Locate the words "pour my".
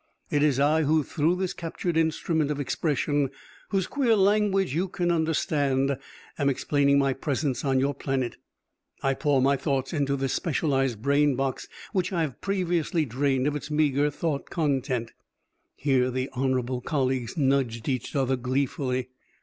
9.13-9.57